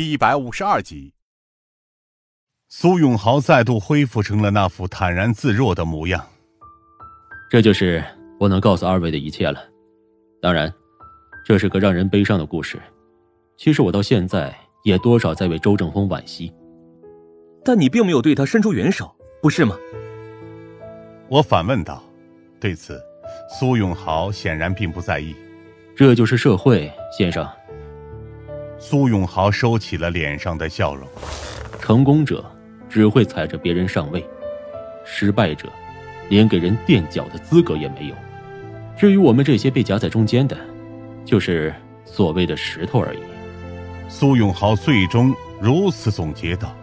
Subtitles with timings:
[0.00, 1.12] 第一百五十二集。
[2.70, 6.26] 苏永豪再度恢复成了那副坦然自若的模样。
[7.50, 8.02] 这就是
[8.38, 9.62] 我能告诉二位的一切了。
[10.40, 10.72] 当然，
[11.44, 12.80] 这是个让人悲伤的故事。
[13.58, 16.50] 其实我到现在也多少在为周正峰惋惜。
[17.62, 19.76] 但你并没有对他伸出援手，不是吗？
[21.28, 22.02] 我反问道。
[22.58, 22.98] 对此，
[23.50, 25.36] 苏永豪显然并不在意。
[25.94, 27.46] 这就是社会，先生。
[28.80, 31.06] 苏永豪收起了脸上的笑容。
[31.78, 32.44] 成功者
[32.88, 34.26] 只会踩着别人上位，
[35.04, 35.68] 失败者
[36.28, 38.14] 连给人垫脚的资格也没有。
[38.96, 40.56] 至于我们这些被夹在中间的，
[41.24, 41.74] 就是
[42.04, 43.18] 所谓的石头而已。
[44.08, 46.74] 苏永豪最终如此总结道。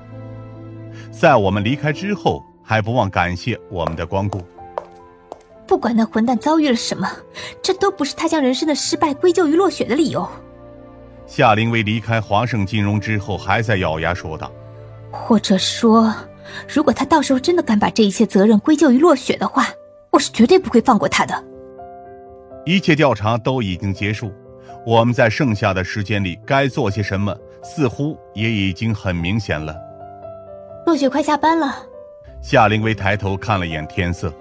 [1.11, 4.41] 在我们离开之后，还不忘感谢我们的光顾。
[5.67, 7.09] 不管那混蛋遭遇了什么，
[7.61, 10.27] 这都不是他将人生的失败归咎于落雪的理由。
[11.27, 14.49] 夏灵薇离开华盛金融之后，还在咬牙说道
[15.11, 16.13] ：“或者说，
[16.67, 19.67] 如果他到时候真的敢把这一切责任归咎于落雪的话，
[20.09, 21.43] 我是绝对不会放过他的。”
[22.65, 24.31] 一切调查都已经结束，
[24.85, 29.75] 我们在剩下的时间里该做些什么，似乎也已经很明显了。
[30.85, 31.75] 落雪快下班了，
[32.41, 34.33] 夏灵薇抬头看了眼天色。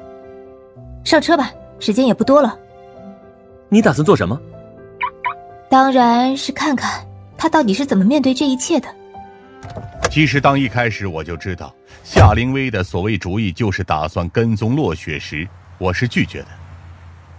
[1.03, 2.57] 上车吧，时间也不多了。
[3.69, 4.41] 你打算做什么？
[5.69, 7.05] 当然是看看
[7.37, 8.89] 他到底是怎么面对这一切的。
[10.11, 15.47] 其实，当一开始我就知道夏灵薇的所谓主意就是打算跟踪落雪时，
[15.79, 16.49] 我是拒绝的。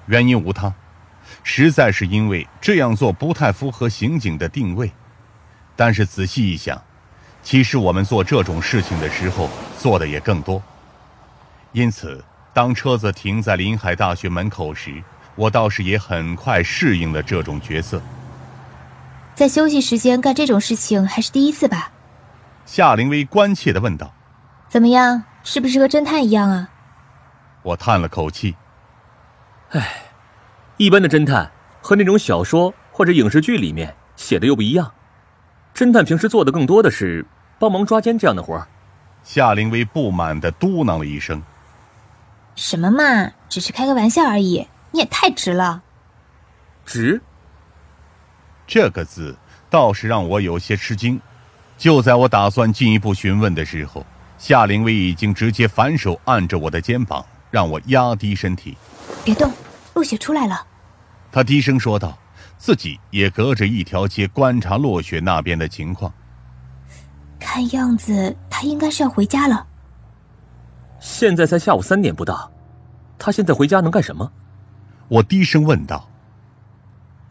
[0.08, 0.74] 原因无他，
[1.44, 4.92] 实在是因为这样做不太符合刑警的定位。
[5.76, 6.82] 但是仔细一想，
[7.42, 10.62] 其实我们做这种事情的时候做的也更多。
[11.72, 12.24] 因此。
[12.54, 14.92] 当车子停在临海大学门口时，
[15.36, 18.02] 我倒是也很快适应了这种角色。
[19.38, 21.92] 在休息时间干这种事情还是第一次吧？
[22.66, 24.12] 夏灵薇关切的问道
[24.68, 26.68] ：“怎么样，是不是和侦探一样啊？”
[27.62, 28.56] 我叹了口气
[29.70, 30.06] ：“唉，
[30.78, 31.52] 一般的侦探
[31.84, 34.92] 和那种小说或者影视剧里面写的又不一样。
[35.72, 37.24] 侦探平时做的更多的是
[37.60, 38.68] 帮忙抓奸这样的活儿
[39.24, 41.44] 夏灵薇不满的嘟囔了一声。
[42.56, 44.68] 什么嘛，只是开个玩笑而已。
[44.90, 45.84] 你也太直了。
[46.84, 47.22] 直。
[48.68, 49.36] 这个字
[49.70, 51.20] 倒是让我有些吃惊。
[51.78, 54.06] 就在我打算进一步询问的时候，
[54.38, 58.78] 夏灵薇已经直接反手按着我的肩膀，让我压低身体。
[59.24, 59.52] 别动，
[59.94, 60.66] 落雪出来了。
[61.32, 62.18] 他低声说道，
[62.58, 66.12] 自己也隔着一条街观察落雪那边的情况。
[67.40, 69.66] 看样子，他应该是要回家了。
[71.00, 72.52] 现在才下午三点不到，
[73.20, 74.32] 他现在回家能干什么？
[75.08, 76.10] 我低声问道。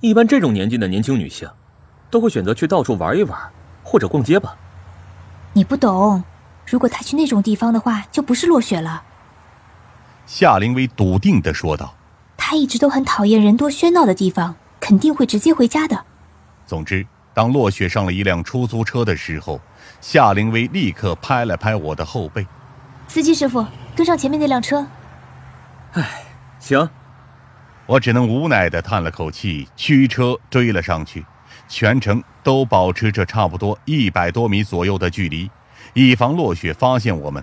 [0.07, 1.51] 一般这种年纪的年轻女性，
[2.13, 3.37] 都会选择去到处玩一玩，
[3.83, 4.57] 或者逛街吧。
[5.53, 6.23] 你不懂，
[6.65, 9.03] 如果她去那种地方的话，就不是落雪了。
[10.25, 11.93] 夏灵薇笃定的说道。
[12.37, 16.05] 她一直都很讨厌人多喧闹的地方，肯定会直接回家的。
[16.69, 19.61] 总之，当落雪上了一辆出租车的时候，
[20.01, 22.47] 夏灵薇立刻拍了拍我的后背。
[23.09, 24.87] 司机师傅，跟上前面那辆车。
[25.95, 26.23] 哎，
[26.61, 26.89] 行。
[27.87, 31.25] 我只能无奈的叹了口气，驱车追了上去，
[31.69, 35.49] 全程都保持着差不多一百多米左右的距离，
[35.95, 37.43] 以防落雪发现我们。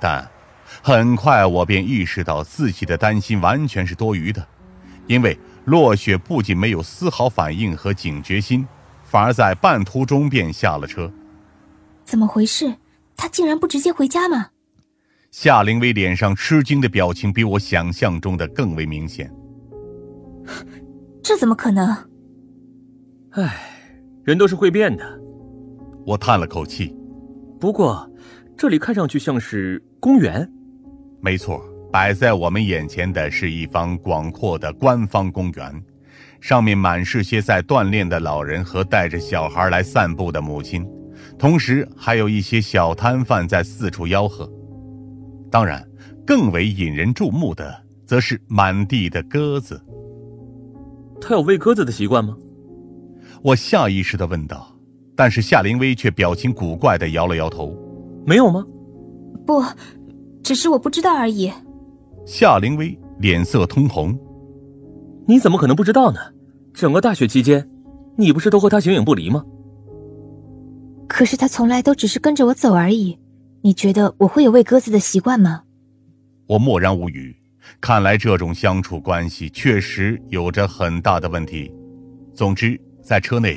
[0.00, 0.28] 但
[0.80, 4.46] 很快我便意识到自己的担心完全是多余的，
[5.06, 8.66] 因为落雪不仅没有丝毫反应和警觉心，
[9.04, 11.12] 反而在半途中便下了车。
[12.04, 12.76] 怎么回事？
[13.16, 14.48] 他竟然不直接回家吗？
[15.42, 19.28] 夏灵薇脸上吃惊的表情比我想象中的更为明显。
[21.20, 21.92] 这怎么可能？
[23.32, 23.52] 唉，
[24.22, 25.04] 人都是会变的。
[26.06, 26.96] 我叹了口气。
[27.58, 28.08] 不过，
[28.56, 30.48] 这里看上去像是公园。
[31.20, 31.60] 没错，
[31.90, 35.82] 摆在我们眼前的是一方广阔的官方公园，
[36.40, 40.88] 上面满是些在锻炼的老人和带着小孩来散步的母亲，
[41.36, 44.48] 同时还有一些小摊贩在四处吆喝。
[45.52, 45.86] 当然，
[46.26, 49.78] 更为引人注目的，则是满地的鸽子。
[51.20, 52.34] 他有喂鸽子的习惯吗？
[53.42, 54.74] 我下意识的问道，
[55.14, 57.76] 但是夏灵薇却表情古怪的摇了摇头
[58.24, 58.64] ：“没有吗
[59.46, 59.62] ？”“不，
[60.42, 61.52] 只是我不知道而已。”
[62.24, 64.18] 夏灵薇脸色通红
[65.28, 66.18] ：“你怎么可能不知道呢？
[66.72, 67.68] 整个大学期间，
[68.16, 69.44] 你不是都和他形影不离吗
[71.06, 73.18] ？”“可是他从来都只是跟着我走而已。”
[73.64, 75.62] 你觉得我会有喂鸽子的习惯吗？
[76.46, 77.36] 我默然无语。
[77.80, 81.72] 看来这种相处关系确实有着很大的问题。
[82.34, 83.56] 总之，在车内，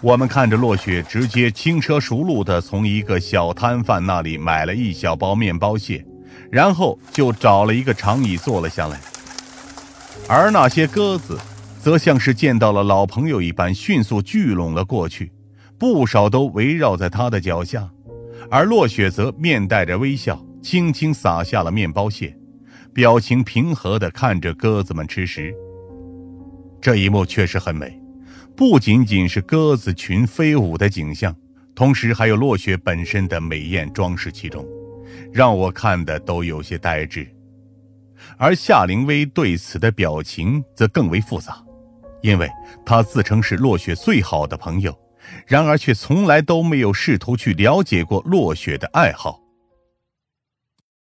[0.00, 6.04] 我们看着落雪直接轻车熟路地从一个小摊贩那里买了一小包面包屑，
[6.50, 9.00] 然后就找了一个长椅坐了下来。
[10.28, 11.38] 而那些鸽子，
[11.80, 15.30] 则像是见到了老朋友一般，迅速聚拢了过去，
[15.78, 17.88] 不少都围绕在他的脚下。
[18.50, 22.36] 而落雪则面带着微笑，轻轻撒下了面包屑，
[22.92, 25.54] 表情平和地看着鸽子们吃食。
[26.80, 28.00] 这一幕确实很美。
[28.54, 31.36] 不仅仅是鸽子群飞舞的景象，
[31.74, 34.66] 同时还有落雪本身的美艳装饰其中，
[35.30, 37.26] 让我看的都有些呆滞。
[38.38, 41.62] 而夏灵薇对此的表情则更为复杂，
[42.22, 42.48] 因为
[42.84, 44.98] 她自称是落雪最好的朋友，
[45.46, 49.45] 然而却从来都没有试图去了解过落雪的爱好。